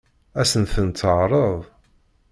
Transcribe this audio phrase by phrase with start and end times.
[0.39, 1.59] Ad sent-ten-teɛṛeḍ?